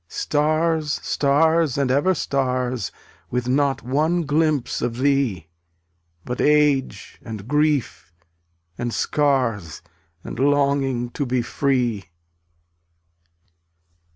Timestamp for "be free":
11.27-12.05